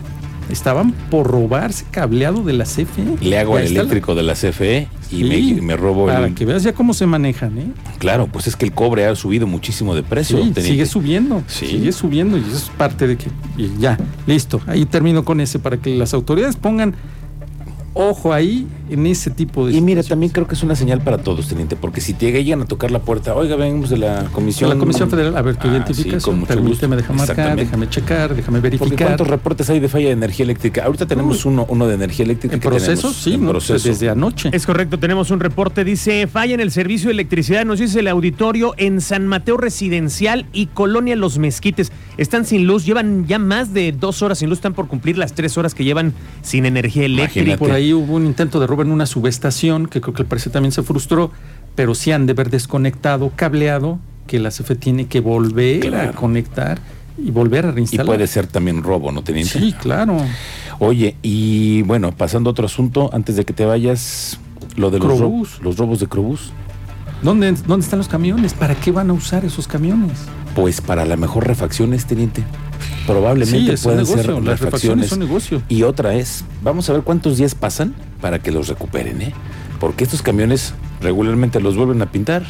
estaban 0.50 0.92
por 1.10 1.26
robarse 1.26 1.84
cableado 1.90 2.42
de 2.42 2.52
la 2.52 2.64
CFE. 2.64 3.16
Le 3.20 3.38
hago 3.38 3.56
al 3.56 3.62
está 3.64 3.74
la- 3.74 3.80
eléctrico 3.80 4.14
de 4.14 4.22
la 4.22 4.34
CFE 4.34 4.88
y 5.10 5.16
Sí, 5.24 5.54
me, 5.56 5.62
me 5.62 5.76
robo 5.76 6.06
Para 6.06 6.26
el... 6.26 6.34
que 6.34 6.44
veas 6.44 6.62
ya 6.62 6.72
cómo 6.72 6.94
se 6.94 7.06
manejan, 7.06 7.58
¿eh? 7.58 7.66
Claro, 7.98 8.26
pues 8.30 8.46
es 8.46 8.56
que 8.56 8.64
el 8.64 8.72
cobre 8.72 9.06
ha 9.06 9.14
subido 9.16 9.46
muchísimo 9.46 9.94
de 9.94 10.02
precio. 10.02 10.42
Sí, 10.42 10.52
sigue 10.62 10.86
subiendo, 10.86 11.42
Sí. 11.46 11.66
sigue 11.66 11.92
subiendo 11.92 12.36
y 12.38 12.40
eso 12.40 12.56
es 12.56 12.70
parte 12.76 13.06
de 13.06 13.16
que 13.16 13.26
y 13.56 13.70
ya, 13.78 13.98
listo. 14.26 14.60
Ahí 14.66 14.84
termino 14.86 15.24
con 15.24 15.40
ese 15.40 15.58
para 15.58 15.76
que 15.78 15.96
las 15.96 16.14
autoridades 16.14 16.56
pongan 16.56 16.94
ojo 17.94 18.32
ahí 18.32 18.66
en 18.90 19.06
ese 19.06 19.30
tipo 19.30 19.66
de 19.66 19.74
Y 19.74 19.80
mira, 19.80 20.02
también 20.02 20.32
creo 20.32 20.46
que 20.46 20.54
es 20.54 20.62
una 20.62 20.74
señal 20.76 21.00
para 21.02 21.18
todos, 21.18 21.48
teniente, 21.48 21.76
porque 21.76 22.00
si 22.00 22.12
te 22.14 22.30
llegan 22.42 22.62
a 22.62 22.64
tocar 22.66 22.90
la 22.90 23.00
puerta, 23.00 23.34
oiga, 23.34 23.56
venimos 23.56 23.90
de 23.90 23.98
la 23.98 24.22
De 24.24 24.28
comisión. 24.30 24.70
la 24.70 24.76
Comisión 24.76 25.08
Federal, 25.10 25.36
a 25.36 25.42
ver 25.42 25.56
tu 25.56 25.68
Ah, 25.68 25.70
sí, 25.70 25.76
identificación, 25.76 26.20
con 26.20 26.40
mucho 26.40 26.54
permíteme, 26.54 26.96
deja 26.96 27.12
marcar, 27.12 27.30
Exactamente. 27.30 27.64
déjame 27.64 27.88
checar, 27.88 28.34
déjame 28.34 28.60
Porque 28.60 28.76
verificar. 28.78 29.06
¿cuántos 29.08 29.26
reportes 29.28 29.70
hay 29.70 29.80
de 29.80 29.88
falla 29.88 30.06
de 30.06 30.12
energía 30.12 30.44
eléctrica? 30.44 30.84
Ahorita 30.84 31.06
tenemos 31.06 31.44
uno, 31.44 31.66
uno 31.68 31.86
de 31.86 31.94
energía 31.94 32.24
eléctrica. 32.24 32.54
En 32.54 32.60
proceso, 32.60 33.08
tenemos 33.08 33.16
sí, 33.16 33.34
en 33.34 33.44
¿no? 33.44 33.50
proceso. 33.50 33.88
desde 33.88 34.08
anoche. 34.08 34.50
Es 34.52 34.66
correcto, 34.66 34.98
tenemos 34.98 35.30
un 35.30 35.40
reporte. 35.40 35.84
Dice, 35.84 36.26
falla 36.26 36.54
en 36.54 36.60
el 36.60 36.70
servicio 36.70 37.08
de 37.08 37.12
electricidad, 37.14 37.64
nos 37.64 37.78
dice 37.78 38.00
el 38.00 38.08
auditorio 38.08 38.74
en 38.76 39.00
San 39.00 39.26
Mateo 39.26 39.56
Residencial 39.56 40.46
y 40.52 40.66
Colonia 40.66 41.16
Los 41.16 41.38
Mezquites. 41.38 41.92
Están 42.16 42.44
sin 42.44 42.66
luz, 42.66 42.84
llevan 42.84 43.26
ya 43.26 43.38
más 43.38 43.72
de 43.72 43.92
dos 43.92 44.22
horas 44.22 44.38
sin 44.38 44.48
luz, 44.48 44.58
están 44.58 44.74
por 44.74 44.88
cumplir 44.88 45.16
las 45.18 45.32
tres 45.34 45.56
horas 45.56 45.74
que 45.74 45.84
llevan 45.84 46.12
sin 46.42 46.66
energía 46.66 47.04
eléctrica. 47.06 47.40
Imagínate. 47.40 47.58
Por 47.58 47.70
ahí 47.72 47.92
hubo 47.92 48.14
un 48.16 48.26
intento 48.26 48.60
de 48.60 48.66
robo 48.66 48.79
en 48.82 48.90
una 48.92 49.06
subestación 49.06 49.86
que 49.86 50.00
creo 50.00 50.14
que 50.14 50.22
al 50.22 50.28
parecer 50.28 50.52
también 50.52 50.72
se 50.72 50.82
frustró, 50.82 51.30
pero 51.74 51.94
sí 51.94 52.12
han 52.12 52.26
de 52.26 52.32
haber 52.32 52.50
desconectado, 52.50 53.32
cableado, 53.36 53.98
que 54.26 54.38
la 54.38 54.50
CFE 54.50 54.76
tiene 54.76 55.06
que 55.06 55.20
volver 55.20 55.80
Claro. 55.80 56.10
a 56.10 56.12
conectar 56.12 56.78
y 57.18 57.30
volver 57.30 57.66
a 57.66 57.70
Y 57.70 57.72
reinstalar. 57.72 58.06
puede 58.06 58.26
ser 58.26 58.46
también 58.46 58.82
robo, 58.82 59.10
¿no, 59.12 59.22
teniente? 59.22 59.58
Sí, 59.58 59.72
claro. 59.72 60.16
Oye, 60.78 61.16
y 61.22 61.82
bueno, 61.82 62.12
pasando 62.12 62.50
a 62.50 62.52
otro 62.52 62.66
asunto, 62.66 63.10
antes 63.12 63.36
de 63.36 63.44
que 63.44 63.52
te 63.52 63.64
vayas, 63.64 64.38
lo 64.76 64.90
de 64.90 64.98
los, 64.98 65.18
ro- 65.18 65.42
los 65.62 65.76
robos 65.76 66.00
de 66.00 66.06
Crobús. 66.06 66.52
¿Dónde, 67.22 67.52
¿Dónde 67.66 67.84
están 67.84 67.98
los 67.98 68.08
camiones? 68.08 68.54
¿Para 68.54 68.74
qué 68.74 68.92
van 68.92 69.10
a 69.10 69.12
usar 69.12 69.44
esos 69.44 69.68
camiones? 69.68 70.18
Pues 70.54 70.80
para 70.80 71.04
la 71.04 71.16
mejor 71.16 71.46
refacciones, 71.46 72.06
teniente. 72.06 72.42
Probablemente 73.10 73.76
Sí, 73.76 73.82
pueden 73.84 73.98
negocio. 74.04 74.22
ser 74.22 74.26
Las 74.42 74.60
refacciones 74.60 74.60
refacciones. 74.60 75.08
son 75.08 75.18
negocio. 75.20 75.62
Y 75.68 75.82
otra 75.82 76.14
es, 76.14 76.44
vamos 76.62 76.88
a 76.88 76.92
ver 76.92 77.02
cuántos 77.02 77.36
días 77.38 77.54
pasan 77.54 77.94
para 78.20 78.38
que 78.38 78.50
los 78.52 78.68
recuperen, 78.68 79.20
¿eh? 79.22 79.32
Porque 79.80 80.04
estos 80.04 80.22
camiones 80.22 80.74
regularmente 81.00 81.60
los 81.60 81.76
vuelven 81.76 82.02
a 82.02 82.06
pintar 82.12 82.42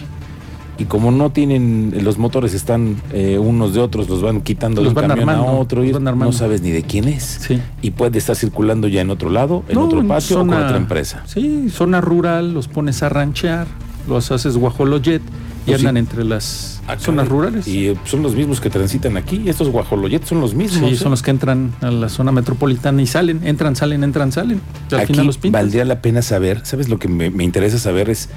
y 0.78 0.84
como 0.86 1.10
no 1.10 1.30
tienen, 1.30 1.92
los 2.02 2.16
motores 2.18 2.54
están 2.54 2.96
eh, 3.12 3.38
unos 3.38 3.74
de 3.74 3.80
otros, 3.80 4.08
los 4.08 4.22
van 4.22 4.40
quitando 4.40 4.82
Los 4.82 4.94
de 4.94 5.00
un 5.00 5.08
van 5.08 5.10
armando, 5.18 5.42
a 5.46 5.52
otro 5.52 5.84
y 5.84 5.92
no 5.92 6.32
sabes 6.32 6.62
ni 6.62 6.70
de 6.70 6.82
quién 6.82 7.06
es. 7.06 7.38
Sí. 7.46 7.60
Y 7.82 7.90
puede 7.90 8.16
estar 8.18 8.34
circulando 8.34 8.88
ya 8.88 9.02
en 9.02 9.10
otro 9.10 9.28
lado, 9.30 9.62
en 9.68 9.74
No, 9.74 9.84
otro 9.84 10.06
patio 10.06 10.36
o 10.40 10.46
con 10.46 10.54
otra 10.54 10.76
empresa. 10.78 11.22
Sí, 11.26 11.68
zona 11.70 12.00
rural, 12.00 12.54
los 12.54 12.66
pones 12.66 13.02
a 13.02 13.10
ranchear, 13.10 13.66
los 14.08 14.30
haces 14.32 14.56
guajolojet 14.56 15.20
y 15.66 15.70
Pues 15.70 15.80
sí. 15.80 15.86
andan 15.86 15.96
entre 15.98 16.24
las 16.24 16.80
Ah, 16.86 16.96
zonas 16.98 17.28
rurales. 17.28 17.68
Y 17.68 17.88
eh, 17.88 17.96
son 18.04 18.22
los 18.22 18.34
mismos 18.34 18.60
que 18.60 18.68
transitan 18.70 19.16
aquí. 19.16 19.48
Estos 19.48 19.68
guajoloyetes 19.68 20.28
son 20.28 20.40
los 20.40 20.54
mismos. 20.54 20.88
Sí, 20.88 20.94
¿eh? 20.94 20.98
son 20.98 21.10
los 21.12 21.22
que 21.22 21.30
entran 21.30 21.72
a 21.82 21.90
la 21.90 22.08
zona 22.08 22.32
metropolitana 22.32 23.00
y 23.02 23.06
salen, 23.06 23.46
entran, 23.46 23.76
salen, 23.76 24.02
entran, 24.02 24.32
salen. 24.32 24.60
Y 24.90 24.94
al 24.94 25.00
Aquí 25.02 25.12
final 25.12 25.26
los 25.26 25.38
pintan. 25.38 25.62
valdría 25.62 25.84
la 25.84 26.00
pena 26.02 26.22
saber, 26.22 26.62
¿sabes 26.64 26.88
lo 26.88 26.98
que 26.98 27.06
me, 27.08 27.30
me 27.30 27.44
interesa 27.44 27.78
saber 27.78 28.10
es 28.10 28.28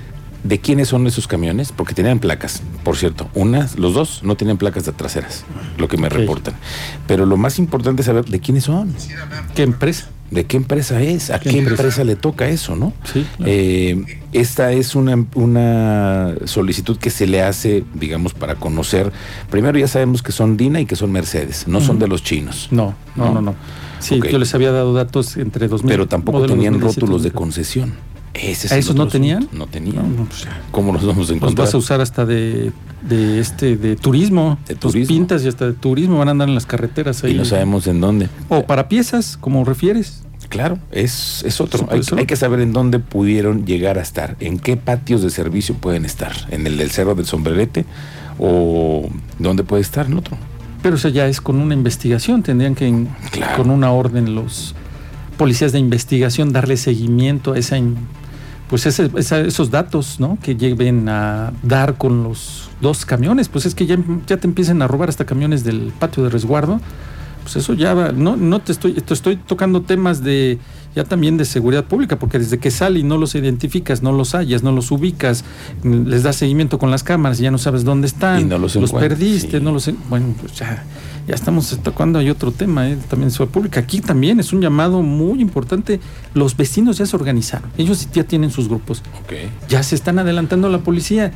de 0.44 0.60
quiénes 0.60 0.90
son 0.90 1.08
esos 1.08 1.28
camiones? 1.28 1.72
Porque 1.72 1.94
tenían 1.94 2.20
placas, 2.20 2.62
por 2.84 2.98
cierto. 2.98 3.30
Unas, 3.34 3.80
los 3.80 3.94
dos 3.94 4.20
no 4.24 4.36
tienen 4.36 4.58
placas 4.58 4.86
de 4.86 4.92
traseras, 4.92 5.46
lo 5.78 5.88
que 5.88 5.98
me 5.98 6.10
reportan. 6.10 6.54
Pero 7.08 7.26
lo 7.26 7.38
más 7.38 7.58
importante 7.58 8.02
es 8.02 8.06
saber 8.08 8.26
de 8.26 8.40
quiénes 8.40 8.66
son, 8.66 8.94
¿Qué 9.56 9.64
empresa? 9.64 10.10
De 10.34 10.46
qué 10.46 10.58
empresa 10.58 11.02
es, 11.02 11.30
a 11.30 11.40
¿Qué 11.40 11.50
qué, 11.52 11.58
empresa? 11.60 11.84
empresa? 11.84 12.04
le 12.04 12.16
toca 12.16 12.48
eso, 12.50 12.76
¿no? 12.76 12.92
Sí, 13.12 13.26
claro. 13.38 13.52
Eh, 13.54 14.04
esta 14.34 14.72
es 14.72 14.96
una, 14.96 15.24
una 15.36 16.34
solicitud 16.46 16.98
que 16.98 17.10
se 17.12 17.28
le 17.28 17.42
hace, 17.42 17.84
digamos, 17.94 18.34
para 18.34 18.56
conocer. 18.56 19.12
Primero 19.50 19.78
ya 19.78 19.88
sabemos 19.88 20.24
que 20.24 20.32
son 20.32 20.58
Dina 20.58 20.82
y 20.82 20.86
que 20.86 20.96
son 20.96 21.12
Mercedes, 21.12 21.68
no 21.68 21.82
son 21.82 22.00
de 22.00 22.08
los 22.08 22.24
chinos. 22.24 22.68
No, 22.72 22.96
no, 23.16 23.26
No. 23.26 23.34
no, 23.36 23.42
no. 23.42 23.56
Sí, 24.00 24.20
yo 24.30 24.38
les 24.38 24.54
había 24.54 24.72
dado 24.72 24.94
datos 24.94 25.38
entre 25.38 25.68
2000. 25.70 25.90
Pero 25.90 26.08
tampoco 26.08 26.42
tenían 26.46 26.74
2017, 26.74 27.00
rótulos 27.00 27.24
de 27.24 27.30
2018. 27.30 27.38
concesión. 27.38 27.94
Ese 28.34 28.68
es 28.68 28.74
¿A 28.74 28.78
esos 28.78 28.96
no 28.96 29.08
tenían? 29.08 29.48
No 29.52 29.68
tenían. 29.68 30.16
No, 30.18 30.26
pues. 30.26 30.48
¿Cómo 30.72 30.92
los 30.92 31.02
vamos 31.06 31.18
a 31.30 31.32
Los 31.34 31.38
encontrar? 31.38 31.66
vas 31.68 31.74
a 31.74 31.78
usar 31.78 32.02
hasta 32.02 32.26
de, 32.26 32.72
de 33.08 33.40
este 33.40 33.78
de 33.78 33.96
turismo. 33.96 34.58
De 34.68 34.74
Los 34.74 34.80
turismo. 34.82 35.16
pintas 35.16 35.44
y 35.46 35.48
hasta 35.48 35.66
de 35.68 35.74
turismo 35.74 36.18
van 36.18 36.30
a 36.30 36.32
andar 36.32 36.50
en 36.50 36.56
las 36.56 36.66
carreteras 36.66 37.24
ahí. 37.24 37.32
y 37.34 37.36
no 37.36 37.46
sabemos 37.46 37.86
en 37.88 38.02
dónde. 38.02 38.30
O 38.50 38.66
para 38.66 38.88
piezas, 38.90 39.38
como 39.38 39.64
refieres. 39.66 40.24
Claro, 40.50 40.78
es, 40.92 41.44
es 41.46 41.62
otro. 41.62 41.88
Hay, 41.92 42.02
hay 42.18 42.26
que 42.26 42.36
saber 42.36 42.60
en 42.60 42.74
dónde 42.74 43.00
pudieron 43.00 43.66
llegar 43.66 43.98
a 43.98 44.02
estar, 44.02 44.36
en 44.40 44.60
qué 44.60 44.78
patios 44.78 45.22
de 45.24 45.30
servicio 45.30 45.74
pueden 45.76 46.04
estar, 46.06 46.32
en 46.52 46.68
el 46.68 46.78
del 46.78 46.92
Cerro 46.92 47.16
del 47.16 47.26
Sombrerete 47.26 47.86
o 48.40 49.10
dónde 49.40 49.64
puede 49.64 49.82
estar 49.82 50.06
en 50.08 50.16
otro. 50.18 50.38
Pero 50.82 50.96
eso 50.98 51.08
ya 51.10 51.28
es 51.28 51.40
con 51.40 51.58
una 51.58 51.74
investigación. 51.74 52.44
Tendrían 52.44 52.76
que, 52.76 53.06
Claro. 53.32 53.58
con 53.58 53.70
una 53.72 53.92
orden, 53.92 54.36
los 54.36 54.76
policías 55.38 55.72
de 55.72 55.80
investigación 55.80 56.52
darle 56.52 56.78
seguimiento 56.78 57.54
a 57.54 57.58
esa, 57.58 57.78
in- 57.78 57.96
pues 58.70 58.86
ese- 58.86 59.12
esos 59.18 59.70
datos, 59.72 60.20
¿no? 60.20 60.38
Que 60.42 60.56
lleven 60.56 61.08
a 61.10 61.54
dar 61.64 61.96
con 61.98 62.24
los 62.24 62.70
dos 62.82 63.06
camiones. 63.06 63.50
Pues 63.50 63.66
es 63.66 63.76
que 63.76 63.86
ya, 63.86 63.98
ya 64.28 64.38
te 64.38 64.48
empiecen 64.48 64.82
a 64.82 64.88
robar 64.88 65.10
hasta 65.10 65.26
camiones 65.26 65.64
del 65.64 65.92
patio 66.00 66.24
de 66.24 66.30
resguardo. 66.30 66.80
Pues 67.44 67.58
eso 67.58 67.74
ya 67.74 67.94
va. 67.94 68.12
No, 68.12 68.36
no 68.38 68.60
te 68.60 68.72
estoy, 68.72 68.94
te 68.94 69.14
estoy 69.14 69.36
tocando 69.36 69.82
temas 69.82 70.24
de 70.24 70.60
ya 70.96 71.04
también 71.04 71.38
de 71.38 71.46
seguridad 71.46 71.86
pública, 71.86 72.20
porque 72.20 72.38
desde 72.40 72.60
que 72.60 72.70
sale 72.72 73.00
y 73.00 73.04
no 73.04 73.18
los 73.18 73.34
identificas, 73.36 74.02
no 74.04 74.12
los 74.12 74.34
hallas, 74.36 74.62
no 74.64 74.72
los 74.72 74.92
ubicas, 74.92 75.44
les 75.84 76.22
das 76.24 76.36
seguimiento 76.36 76.78
con 76.78 76.92
las 76.92 77.02
cámaras 77.04 77.40
y 77.40 77.44
ya 77.44 77.52
no 77.52 77.58
sabes 77.58 77.84
dónde 77.84 78.06
están, 78.08 78.42
Y 78.42 78.44
no 78.46 78.58
los 78.60 78.78
perdiste, 78.92 79.58
sí. 79.58 79.64
no 79.64 79.72
los 79.72 79.88
en- 79.88 79.98
bueno, 80.08 80.36
pues 80.40 80.54
ya, 80.54 80.84
ya 81.28 81.34
estamos 81.34 81.76
tocando 81.84 82.20
hay 82.20 82.30
otro 82.30 82.52
tema, 82.52 82.88
¿eh? 82.88 82.98
también 83.10 83.30
de 83.30 83.34
seguridad 83.34 83.54
pública. 83.54 83.80
Aquí 83.80 84.02
también 84.02 84.40
es 84.40 84.54
un 84.54 84.62
llamado 84.62 85.02
muy 85.02 85.42
importante. 85.42 86.00
Los 86.36 86.56
vecinos 86.56 87.00
ya 87.00 87.08
se 87.08 87.16
organizaron, 87.16 87.72
ellos 87.78 88.08
ya 88.14 88.24
tienen 88.24 88.52
sus 88.52 88.70
grupos, 88.70 89.02
Ok. 89.24 89.34
ya 89.68 89.82
se 89.82 89.96
están 89.96 90.20
adelantando 90.20 90.68
a 90.68 90.70
la 90.70 90.78
policía. 90.80 91.32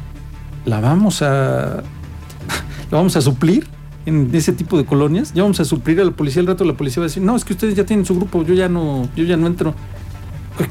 La 0.65 0.79
vamos 0.81 1.21
a 1.23 1.77
la 2.91 2.97
vamos 2.97 3.15
a 3.15 3.21
suplir 3.21 3.67
en 4.07 4.29
ese 4.33 4.53
tipo 4.53 4.77
de 4.77 4.85
colonias. 4.85 5.33
Ya 5.33 5.43
vamos 5.43 5.59
a 5.59 5.65
suplir 5.65 5.99
a 6.01 6.05
la 6.05 6.11
policía. 6.11 6.39
Al 6.41 6.47
rato 6.47 6.63
la 6.65 6.73
policía 6.73 7.01
va 7.01 7.05
a 7.05 7.09
decir, 7.09 7.21
no, 7.21 7.35
es 7.35 7.43
que 7.45 7.53
ustedes 7.53 7.75
ya 7.75 7.85
tienen 7.85 8.05
su 8.05 8.15
grupo, 8.15 8.43
yo 8.43 8.53
ya 8.53 8.69
no, 8.69 9.07
yo 9.15 9.25
ya 9.25 9.35
no 9.37 9.45
entro. 9.47 9.73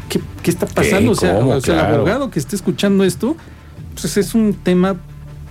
¿Qué, 0.08 0.20
qué 0.42 0.50
está 0.50 0.66
pasando? 0.66 1.12
O 1.12 1.14
sea, 1.14 1.34
¿Cómo? 1.38 1.50
o 1.52 1.60
sea, 1.60 1.88
el 1.90 1.94
abogado 1.96 2.30
que 2.30 2.38
esté 2.38 2.56
escuchando 2.56 3.04
esto, 3.04 3.36
pues 3.94 4.16
es 4.16 4.34
un 4.34 4.54
tema 4.54 4.96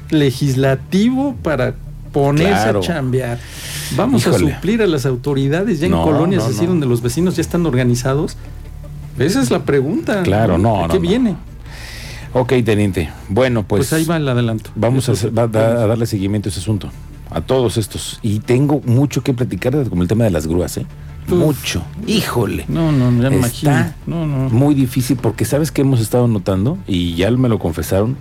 legislativo 0.10 1.36
para 1.42 1.75
ponerse 2.12 2.51
Claro. 2.63 2.80
a 2.80 2.82
chambear. 2.82 3.39
Vamos 3.96 4.25
a 4.27 4.38
suplir 4.38 4.82
a 4.82 4.88
las 4.88 5.06
autoridades 5.06 5.80
ya 5.80 5.86
en 5.86 5.92
No, 5.92 6.04
colonias 6.04 6.44
no, 6.44 6.50
así 6.50 6.65
donde 6.65 6.86
los 6.88 7.01
vecinos 7.01 7.36
ya 7.36 7.42
están 7.42 7.65
organizados. 7.65 8.36
Esa 9.20 9.42
es 9.42 9.51
la 9.51 9.63
pregunta. 9.63 10.24
Claro, 10.24 10.58
no, 10.58 10.84
¿A 10.84 10.88
no, 10.88 10.94
qué 10.94 11.00
viene? 11.00 11.36
Ok, 12.34 12.54
teniente. 12.65 13.10
Bueno, 13.30 13.63
pues, 13.63 13.88
Pues, 13.88 13.94
ahí 13.94 14.04
va 14.06 14.18
el 14.18 14.27
adelanto. 14.27 14.70
vamos 14.75 15.08
a 15.08 15.48
darle 15.48 16.06
seguimiento 16.06 16.50
a 16.50 16.51
ese 16.51 16.60
asunto. 16.60 16.89
A 17.36 17.42
todos 17.42 17.75
estos. 17.77 18.18
Y 18.22 18.39
tengo 18.39 18.82
mucho 18.86 19.22
que 19.22 19.34
platicar 19.34 19.89
como 19.89 20.01
el 20.01 20.08
tema 20.08 20.24
de 20.24 20.32
las 20.32 20.48
grúas, 20.48 20.77
¿eh? 20.77 20.86
Uf. 21.27 21.34
Mucho. 21.34 21.84
Híjole. 22.08 22.63
No, 22.70 22.92
no, 22.94 23.06
ya 23.22 23.30
me 23.30 23.36
Está 23.36 23.38
imagino. 23.68 23.94
No, 24.08 24.25
no. 24.25 24.50
Muy 24.50 24.74
difícil 24.74 25.18
porque 25.18 25.44
sabes 25.44 25.70
que 25.72 25.82
hemos 25.82 26.00
estado 26.00 26.27
notando 26.30 26.77
y 26.88 27.15
ya 27.15 27.30
me 27.32 27.50
lo 27.50 27.60
confesaron 27.60 28.15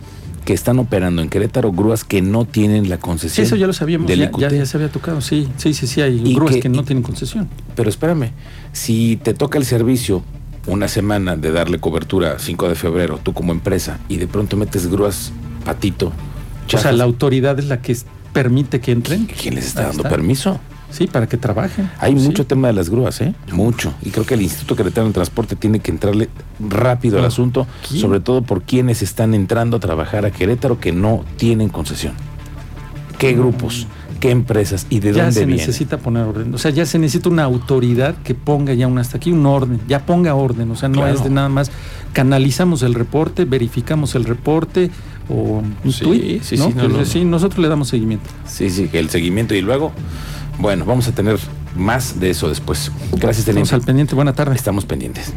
que 0.44 0.52
están 0.52 0.78
operando 0.80 1.22
en 1.22 1.28
Querétaro 1.28 1.70
grúas 1.72 2.02
que 2.02 2.22
no 2.22 2.44
tienen 2.44 2.88
la 2.90 2.98
concesión. 2.98 3.46
eso 3.46 3.54
ya 3.56 3.66
lo 3.68 3.72
sabíamos. 3.72 4.08
del 4.08 4.30
Ya, 4.36 4.66
se 4.66 4.76
había 4.76 4.90
tocado. 4.90 5.20
Sí, 5.20 5.48
sí, 5.58 5.74
sí, 5.74 5.86
sí. 5.86 6.00
Hay 6.02 6.20
Y 6.24 6.34
grúas 6.34 6.54
que- 6.54 6.60
que, 6.62 6.68
no 6.68 6.82
y- 6.82 6.84
tienen 6.84 7.02
concesión. 7.04 7.48
Pero 7.76 7.88
espérame, 7.88 8.30
si 8.72 9.16
te 9.22 9.32
toca 9.32 9.58
el 9.58 9.64
servicio 9.64 10.22
una 10.66 10.88
semana 10.88 11.36
de 11.36 11.52
darle 11.52 11.78
cobertura 11.78 12.38
5 12.40 12.68
de 12.68 12.74
febrero, 12.74 13.20
tú 13.22 13.32
como 13.32 13.52
empresa, 13.52 14.00
y 14.08 14.16
de 14.16 14.26
pronto 14.26 14.56
metes 14.56 14.86
grúas 14.88 15.30
patito, 15.64 16.06
O 16.08 16.10
sea, 16.10 16.66
chafas, 16.80 16.94
la 16.96 17.04
autoridad 17.04 17.58
es 17.58 17.66
la 17.66 17.80
que 17.80 17.96
permite 18.34 18.80
que 18.80 18.92
entren. 18.92 19.24
¿quién 19.26 19.54
les 19.54 19.64
está 19.68 19.80
Ahí 19.80 19.86
dando 19.86 20.02
está. 20.02 20.10
permiso? 20.10 20.60
Sí, 20.90 21.06
para 21.08 21.26
que 21.26 21.36
trabajen. 21.38 21.90
Hay 21.98 22.12
Sí. 22.16 22.24
mucho 22.26 22.46
tema 22.46 22.68
de 22.68 22.74
las 22.74 22.88
grúas, 22.90 23.20
¿eh? 23.20 23.34
Mucho. 23.50 23.94
Y 24.02 24.10
creo 24.10 24.24
que 24.26 24.34
el 24.34 24.42
Instituto 24.42 24.76
Queretano 24.76 25.08
de 25.08 25.12
Transporte 25.14 25.56
tiene 25.56 25.80
que 25.80 25.90
entrarle 25.90 26.28
rápido 26.60 27.18
al 27.18 27.24
asunto, 27.24 27.66
¿quién? 27.88 28.00
sobre 28.00 28.20
todo 28.20 28.42
por 28.42 28.62
quienes 28.62 29.00
están 29.02 29.34
entrando 29.34 29.78
a 29.78 29.80
trabajar 29.80 30.24
a 30.26 30.30
Querétaro 30.30 30.78
que 30.78 30.92
no 30.92 31.24
tienen 31.36 31.68
concesión. 31.70 32.12
¿Qué 33.18 33.32
grupos? 33.32 33.86
¿Qué 34.20 34.30
empresas? 34.30 34.86
¿Y 34.88 35.00
de 35.00 35.12
ya 35.12 35.24
dónde 35.24 35.32
se 35.40 35.46
vienen? 35.46 35.56
necesita 35.66 35.98
poner 35.98 36.24
orden. 36.24 36.54
O 36.54 36.58
sea, 36.58 36.70
ya 36.70 36.86
se 36.86 36.98
necesita 36.98 37.28
una 37.28 37.42
autoridad 37.44 38.14
que 38.22 38.34
ponga 38.34 38.72
ya 38.74 38.86
un 38.86 38.98
hasta 38.98 39.16
aquí 39.18 39.32
un 39.32 39.44
orden. 39.46 39.80
Ya 39.88 40.06
ponga 40.06 40.34
orden. 40.34 40.70
O 40.70 40.76
sea, 40.76 40.88
no 40.88 41.00
Claro. 41.00 41.14
es 41.14 41.24
de 41.24 41.30
nada 41.30 41.48
más 41.48 41.70
canalizamos 42.12 42.82
el 42.82 42.94
reporte, 42.94 43.44
verificamos 43.44 44.14
el 44.14 44.24
reporte 44.24 44.90
o 45.28 45.62
un 45.84 45.92
Sí, 45.92 46.40
sí, 46.42 46.56
¿no? 46.56 46.64
sí, 46.68 46.74
no, 46.74 46.82
Que 46.82 46.88
no, 46.88 46.98
no. 46.98 47.04
sí, 47.04 47.24
nosotros 47.24 47.60
le 47.60 47.68
damos 47.68 47.88
seguimiento. 47.88 48.28
Sí, 48.46 48.70
sí, 48.70 48.88
el 48.92 49.10
seguimiento 49.10 49.54
y 49.54 49.60
luego, 49.60 49.92
bueno, 50.58 50.84
vamos 50.84 51.08
a 51.08 51.12
tener 51.12 51.38
más 51.76 52.20
de 52.20 52.30
eso 52.30 52.48
después. 52.48 52.90
Gracias, 53.12 53.38
Estamos 53.40 53.44
Teniente. 53.46 53.74
al 53.74 53.80
pendiente. 53.82 54.14
Buena 54.14 54.32
tarde. 54.32 54.54
Estamos 54.54 54.84
pendientes. 54.84 55.32